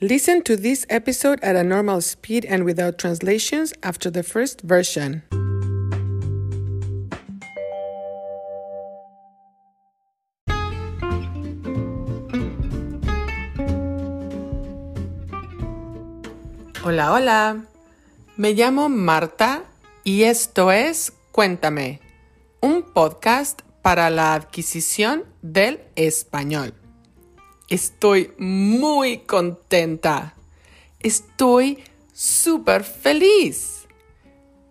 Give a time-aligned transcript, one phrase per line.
[0.00, 5.22] Listen to this episode at a normal speed and without translations after the first version.
[16.82, 17.64] Hola, hola.
[18.36, 19.62] Me llamo Marta
[20.02, 22.00] y esto es Cuéntame,
[22.60, 26.74] un podcast para la adquisición del español.
[27.68, 30.34] Estoy muy contenta.
[31.00, 31.82] Estoy
[32.12, 33.86] súper feliz.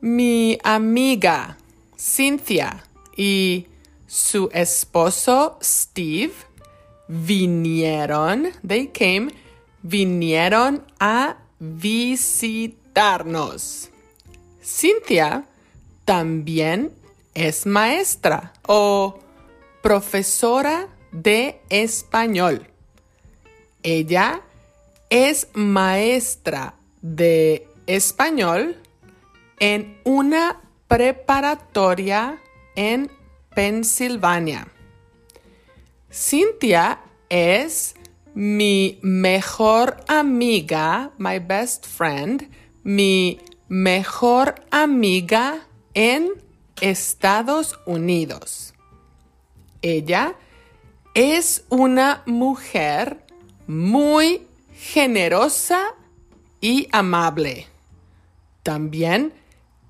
[0.01, 1.57] Mi amiga
[1.97, 2.83] Cynthia
[3.15, 3.67] y
[4.07, 6.33] su esposo Steve
[7.07, 9.29] vinieron, they came,
[9.81, 12.69] vinieron a visitarnos.
[14.61, 15.45] Cynthia
[16.05, 16.91] también
[17.33, 19.19] es maestra o
[19.81, 22.72] profesora de español.
[23.83, 24.41] Ella
[25.09, 28.77] es maestra de español
[29.59, 32.41] en una preparatoria
[32.75, 33.11] en
[33.53, 34.67] Pensilvania.
[36.09, 37.95] Cynthia es
[38.33, 42.49] mi mejor amiga, my best friend,
[42.83, 46.29] mi mejor amiga en
[46.81, 48.73] Estados Unidos.
[49.81, 50.35] Ella
[51.13, 53.22] es una mujer
[53.67, 55.95] muy generosa
[56.61, 57.67] y amable.
[58.63, 59.33] También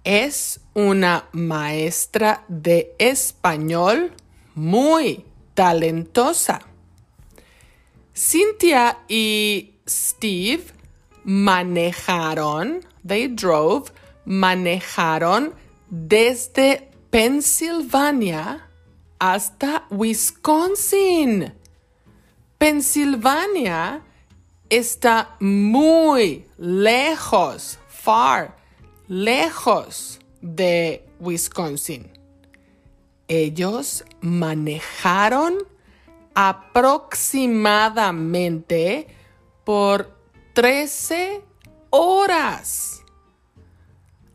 [0.04, 4.12] es una maestra de español
[4.56, 6.62] muy talentosa.
[8.14, 10.64] Cynthia y Steve
[11.24, 13.92] manejaron, they drove,
[14.26, 15.54] manejaron
[15.90, 18.68] desde Pensilvania
[19.20, 21.54] hasta Wisconsin.
[22.64, 24.00] Pensilvania
[24.70, 28.56] está muy lejos, far,
[29.10, 32.10] lejos de Wisconsin.
[33.28, 35.58] Ellos manejaron
[36.34, 39.08] aproximadamente
[39.66, 40.18] por
[40.54, 41.42] 13
[41.90, 43.04] horas.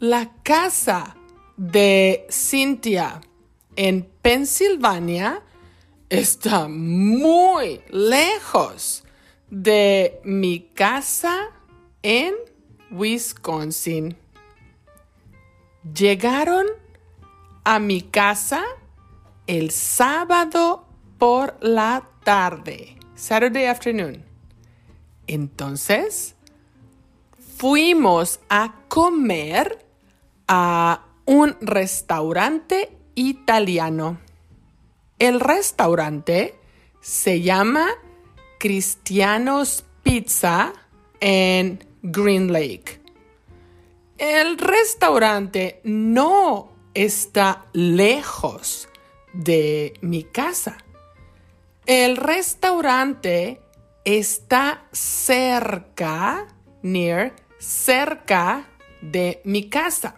[0.01, 1.17] La casa
[1.57, 3.23] de Cynthia
[3.75, 5.45] en Pensilvania
[6.11, 9.05] está muy lejos
[9.51, 11.51] de mi casa
[12.03, 12.35] en
[12.91, 14.17] Wisconsin.
[15.95, 16.67] Llegaron
[17.65, 18.65] a mi casa
[19.47, 20.87] el sábado
[21.19, 24.25] por la tarde, Saturday afternoon.
[25.27, 26.35] Entonces,
[27.57, 29.85] fuimos a comer
[30.47, 34.19] a un restaurante italiano.
[35.19, 36.55] El restaurante
[37.01, 37.89] se llama
[38.61, 40.73] Cristianos Pizza
[41.19, 43.01] en Green Lake.
[44.17, 48.89] El restaurante no está lejos
[49.33, 50.79] de mi casa.
[51.85, 53.61] El restaurante
[54.05, 56.47] está cerca,
[56.83, 58.69] near, cerca
[59.01, 60.15] de mi casa.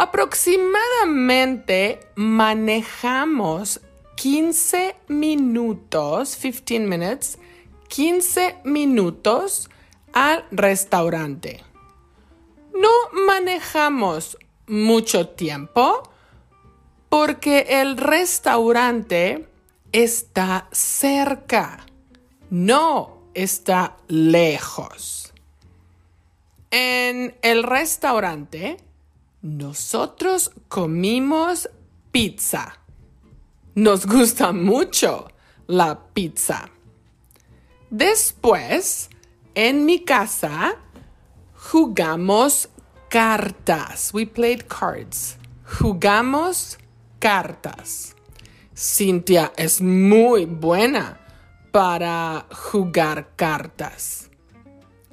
[0.00, 3.80] Aproximadamente manejamos
[4.14, 7.36] 15 minutos, 15 minutes,
[7.88, 9.68] 15 minutos
[10.12, 11.64] al restaurante.
[12.72, 12.88] No
[13.26, 14.38] manejamos
[14.68, 16.08] mucho tiempo
[17.08, 19.48] porque el restaurante
[19.90, 21.84] está cerca,
[22.50, 25.34] no está lejos.
[26.70, 28.76] En el restaurante
[29.42, 31.68] nosotros comimos
[32.10, 32.80] pizza.
[33.74, 35.28] Nos gusta mucho
[35.66, 36.68] la pizza.
[37.90, 39.08] Después,
[39.54, 40.76] en mi casa,
[41.54, 42.68] jugamos
[43.08, 44.12] cartas.
[44.12, 45.36] We played cards.
[45.64, 46.78] Jugamos
[47.20, 48.16] cartas.
[48.76, 51.20] Cintia es muy buena
[51.70, 54.30] para jugar cartas.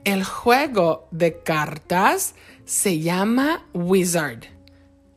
[0.04, 2.36] El juego de cartas
[2.66, 4.44] se llama Wizard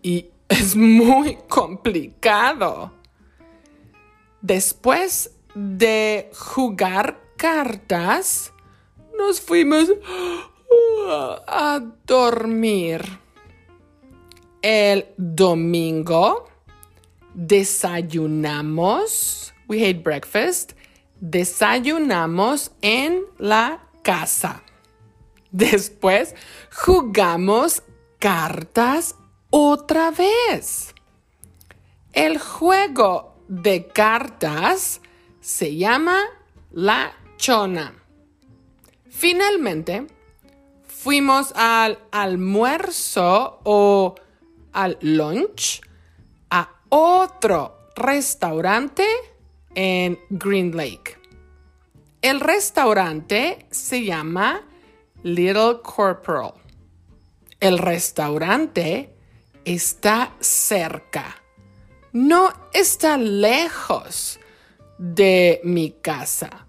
[0.03, 2.93] y es muy complicado.
[4.41, 8.53] Después de jugar cartas,
[9.19, 9.89] nos fuimos
[11.47, 13.03] a dormir.
[14.61, 16.49] El domingo
[17.35, 20.73] desayunamos, we hate breakfast,
[21.21, 24.65] desayunamos en la casa.
[25.51, 26.35] Después
[26.71, 27.83] jugamos
[28.19, 29.15] cartas
[29.51, 30.95] otra vez.
[32.13, 35.01] El juego de cartas
[35.41, 36.21] se llama
[36.73, 37.95] La Chona.
[39.09, 40.07] Finalmente,
[40.87, 44.15] fuimos al almuerzo o
[44.73, 45.81] al lunch
[46.51, 49.07] a otro restaurante
[49.75, 51.19] en Green Lake.
[52.21, 54.63] El restaurante se llama
[55.23, 56.55] Little Corporal.
[57.61, 59.15] El restaurante
[59.65, 61.43] está cerca,
[62.13, 64.39] no está lejos
[64.99, 66.67] de mi casa.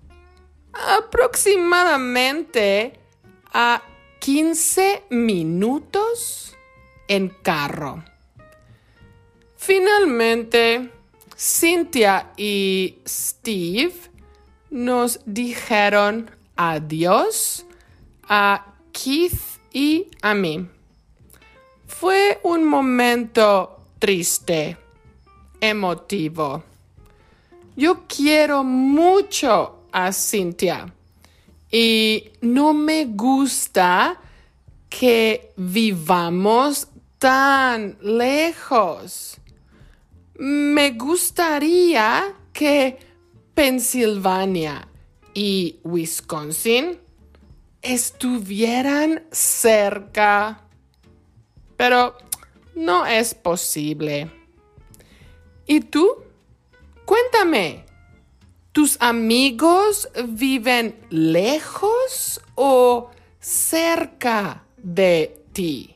[0.73, 2.99] Aproximadamente
[3.53, 3.83] a
[4.19, 6.55] 15 minutos
[7.07, 8.03] en carro.
[9.57, 10.89] Finalmente,
[11.35, 13.93] Cynthia y Steve
[14.69, 17.65] nos dijeron adiós
[18.29, 20.67] a Keith y a mí.
[21.87, 24.77] Fue un momento triste,
[25.59, 26.63] emotivo.
[27.75, 30.93] Yo quiero mucho a Cynthia
[31.71, 34.19] y no me gusta
[34.89, 36.87] que vivamos
[37.17, 39.37] tan lejos.
[40.35, 42.97] Me gustaría que
[43.53, 44.87] Pensilvania
[45.33, 47.08] y Wisconsin
[47.81, 50.61] estuvieran cerca,
[51.77, 52.15] pero
[52.75, 54.31] no es posible.
[55.65, 56.23] ¿Y tú?
[57.05, 57.85] Cuéntame,
[58.71, 65.95] ¿tus amigos viven lejos o cerca de ti?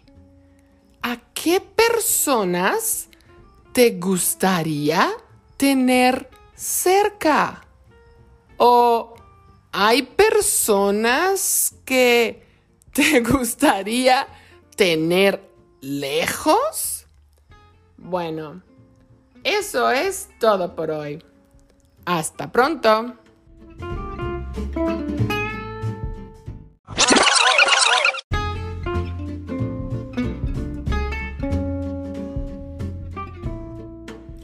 [1.01, 3.09] ¿A qué personas
[3.74, 5.12] te gustaría
[5.57, 7.65] tener cerca?
[8.57, 9.12] ¿O
[9.73, 12.45] hay personas que
[12.93, 14.27] te gustaría
[14.77, 15.43] tener
[15.81, 17.07] lejos?
[17.97, 18.61] Bueno,
[19.43, 21.23] eso es todo por hoy.
[22.05, 23.15] Hasta pronto.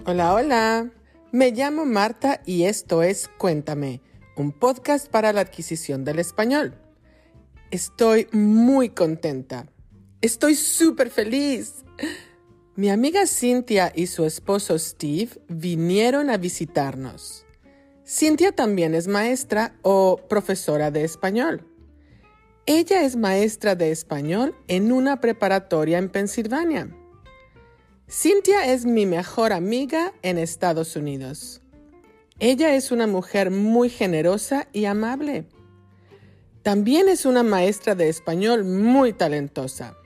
[0.06, 0.90] Hola, hola.
[1.32, 4.02] Me llamo Marta y esto es Cuéntame,
[4.40, 6.74] un podcast para la adquisición del español.
[7.72, 9.68] Estoy muy contenta.
[10.22, 11.84] Estoy súper feliz.
[12.76, 17.46] Mi amiga Cynthia y su esposo Steve vinieron a visitarnos.
[18.06, 21.68] Cynthia también es maestra o profesora de español.
[22.66, 26.96] Ella es maestra de español en una preparatoria en Pensilvania.
[28.08, 31.62] Cynthia es mi mejor amiga en Estados Unidos.
[32.40, 35.46] Ella es una mujer muy generosa y amable.
[36.64, 39.98] También es una maestra de español muy talentosa.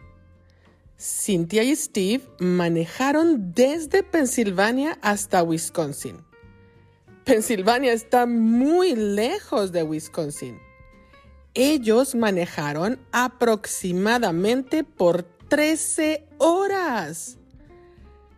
[0.98, 6.18] Cynthia y Steve manejaron desde Pensilvania hasta Wisconsin.
[7.24, 10.60] Pensilvania está muy lejos de Wisconsin.
[11.54, 17.38] Ellos manejaron aproximadamente por 13 horas.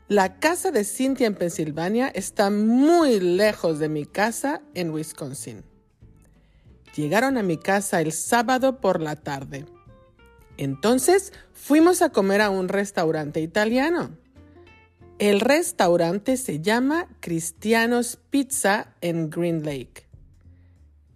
[0.08, 5.64] La casa de Cynthia en Pensilvania está muy lejos de mi casa en Wisconsin.
[6.96, 9.66] Llegaron a mi casa el sábado por la tarde.
[10.58, 14.16] Entonces fuimos a comer a un restaurante italiano.
[15.18, 20.08] El restaurante se llama Cristianos Pizza en Green Lake.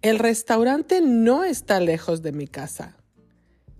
[0.02, 2.96] El restaurante no está lejos de mi casa.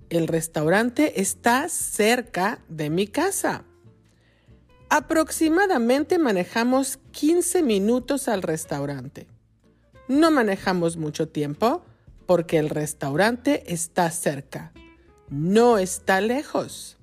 [0.08, 3.64] El restaurante está cerca de mi casa.
[4.92, 9.28] Aproximadamente manejamos 15 minutos al restaurante.
[10.08, 11.84] No manejamos mucho tiempo
[12.26, 14.72] porque el restaurante está cerca.
[15.28, 16.98] No está lejos.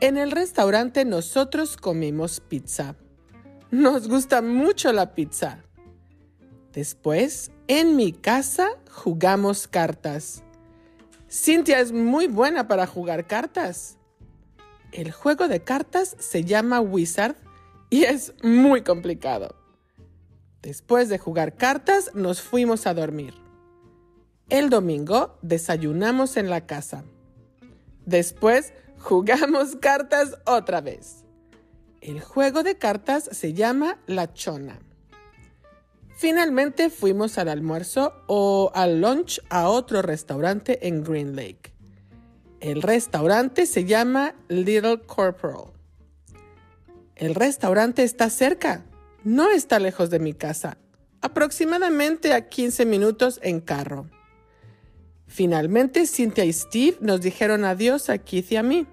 [0.00, 2.94] En el restaurante nosotros comimos pizza.
[3.72, 5.64] Nos gusta mucho la pizza.
[6.72, 10.44] Después, en mi casa jugamos cartas.
[11.28, 13.96] Cintia es muy buena para jugar cartas.
[14.92, 17.36] El juego de cartas se llama Wizard
[17.90, 19.54] y es muy complicado.
[20.62, 23.34] Después de jugar cartas, nos fuimos a dormir.
[24.48, 27.04] El domingo desayunamos en la casa.
[28.04, 31.24] Después jugamos cartas otra vez.
[32.00, 34.80] El juego de cartas se llama La Chona.
[36.16, 41.72] Finalmente fuimos al almuerzo o al lunch a otro restaurante en Green Lake.
[42.60, 45.72] El restaurante se llama Little Corporal.
[47.16, 48.84] El restaurante está cerca,
[49.24, 50.76] no está lejos de mi casa,
[51.22, 54.10] aproximadamente a 15 minutos en carro.
[55.26, 58.86] Finalmente, Cynthia y Steve nos dijeron adiós a Keith y a mí.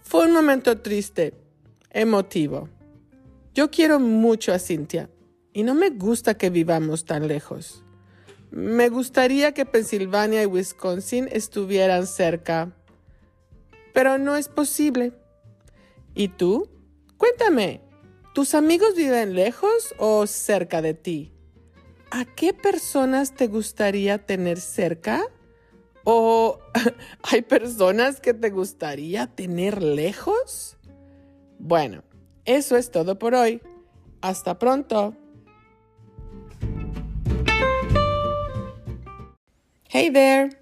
[0.00, 1.34] Fue un momento triste,
[1.90, 2.70] emotivo.
[3.52, 5.10] Yo quiero mucho a Cynthia
[5.52, 7.84] y no me gusta que vivamos tan lejos.
[8.50, 12.72] Me gustaría que Pensilvania y Wisconsin estuvieran cerca,
[13.92, 15.12] pero no es posible.
[16.14, 16.68] ¿Y tú?
[17.16, 17.82] Cuéntame,
[18.34, 21.32] ¿tus amigos viven lejos o cerca de ti?
[22.10, 25.22] ¿A qué personas te gustaría tener cerca?
[26.04, 26.58] ¿O
[27.22, 30.78] hay personas que te gustaría tener lejos?
[31.58, 32.02] Bueno,
[32.46, 33.60] eso es todo por hoy.
[34.22, 35.14] Hasta pronto.
[39.98, 40.52] Hey there!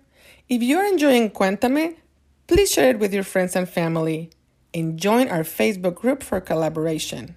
[0.49, 1.97] If you're enjoying Cuéntame,
[2.47, 4.31] please share it with your friends and family
[4.73, 7.37] and join our Facebook group for collaboration.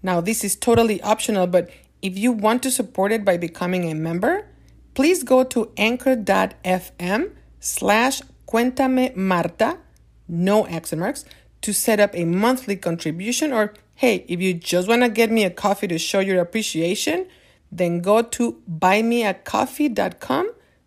[0.00, 1.70] Now, this is totally optional, but
[2.02, 4.46] if you want to support it by becoming a member,
[4.94, 9.78] please go to anchor.fm slash Cuéntame Marta,
[10.28, 11.24] no accent marks,
[11.62, 13.52] to set up a monthly contribution.
[13.52, 17.26] Or hey, if you just want to get me a coffee to show your appreciation,
[17.72, 20.52] then go to buymeacoffee.com